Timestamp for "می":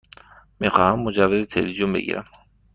0.59-0.69